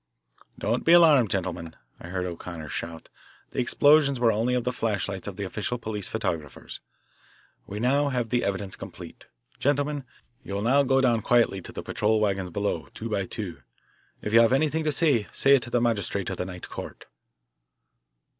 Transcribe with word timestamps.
"Don't 0.57 0.83
be 0.83 0.93
alarmed, 0.93 1.29
gentlemen," 1.29 1.75
I 1.99 2.07
heard 2.07 2.25
O'Connor 2.25 2.69
shout, 2.69 3.09
"the 3.51 3.59
explosions 3.59 4.19
were 4.19 4.31
only 4.31 4.59
the 4.59 4.73
flashlights 4.73 5.27
of 5.27 5.35
the 5.37 5.43
official 5.43 5.77
police 5.77 6.07
photographers. 6.07 6.79
We 7.67 7.79
now 7.79 8.09
have 8.09 8.29
the 8.29 8.43
evidence 8.43 8.75
complete. 8.75 9.27
Gentlemen, 9.59 10.03
you 10.43 10.55
will 10.55 10.63
now 10.63 10.81
go 10.81 11.01
down 11.01 11.21
quietly 11.21 11.61
to 11.61 11.71
the 11.71 11.83
patrol 11.83 12.19
wagons 12.19 12.49
below, 12.49 12.87
two 12.95 13.09
by 13.11 13.27
two. 13.27 13.61
If 14.23 14.33
you 14.33 14.39
have 14.41 14.53
anything 14.53 14.83
to 14.85 14.91
say, 14.91 15.27
say 15.33 15.53
it 15.53 15.61
to 15.61 15.69
the 15.69 15.79
magistrate 15.79 16.31
of 16.31 16.37
the 16.37 16.45
night 16.45 16.67
court." 16.67 17.05